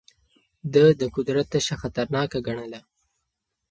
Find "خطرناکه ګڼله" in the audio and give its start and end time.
1.81-2.81